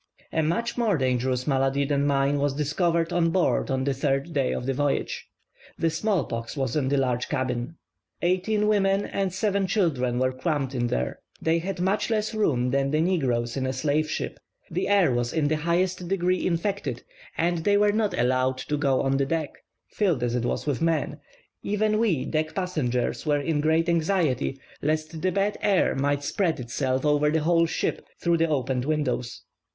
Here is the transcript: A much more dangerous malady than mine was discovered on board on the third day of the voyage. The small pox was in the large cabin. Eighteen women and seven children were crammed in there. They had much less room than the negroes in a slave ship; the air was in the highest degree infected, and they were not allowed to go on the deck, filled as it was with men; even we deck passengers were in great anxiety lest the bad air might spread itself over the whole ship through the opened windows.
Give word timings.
A 0.33 0.41
much 0.41 0.79
more 0.79 0.97
dangerous 0.97 1.45
malady 1.45 1.85
than 1.85 2.07
mine 2.07 2.39
was 2.39 2.55
discovered 2.55 3.13
on 3.13 3.29
board 3.29 3.69
on 3.69 3.83
the 3.83 3.93
third 3.93 4.33
day 4.33 4.51
of 4.51 4.65
the 4.65 4.73
voyage. 4.73 5.27
The 5.77 5.91
small 5.91 6.25
pox 6.25 6.57
was 6.57 6.75
in 6.75 6.87
the 6.87 6.97
large 6.97 7.29
cabin. 7.29 7.75
Eighteen 8.23 8.67
women 8.67 9.05
and 9.05 9.31
seven 9.31 9.67
children 9.67 10.17
were 10.17 10.31
crammed 10.31 10.73
in 10.73 10.87
there. 10.87 11.19
They 11.39 11.59
had 11.59 11.79
much 11.79 12.09
less 12.09 12.33
room 12.33 12.71
than 12.71 12.89
the 12.89 12.99
negroes 12.99 13.55
in 13.55 13.67
a 13.67 13.73
slave 13.73 14.09
ship; 14.09 14.39
the 14.71 14.87
air 14.87 15.13
was 15.13 15.33
in 15.33 15.49
the 15.49 15.57
highest 15.57 16.07
degree 16.07 16.47
infected, 16.47 17.03
and 17.37 17.59
they 17.59 17.77
were 17.77 17.91
not 17.91 18.17
allowed 18.17 18.57
to 18.57 18.77
go 18.77 19.03
on 19.03 19.17
the 19.17 19.25
deck, 19.27 19.51
filled 19.89 20.23
as 20.23 20.33
it 20.33 20.45
was 20.45 20.65
with 20.65 20.81
men; 20.81 21.19
even 21.61 21.99
we 21.99 22.25
deck 22.25 22.55
passengers 22.55 23.23
were 23.27 23.39
in 23.39 23.61
great 23.61 23.87
anxiety 23.87 24.59
lest 24.81 25.21
the 25.21 25.31
bad 25.31 25.59
air 25.61 25.93
might 25.93 26.23
spread 26.23 26.59
itself 26.59 27.05
over 27.05 27.29
the 27.29 27.41
whole 27.43 27.67
ship 27.67 28.03
through 28.19 28.37
the 28.37 28.47
opened 28.49 28.83
windows. 28.83 29.43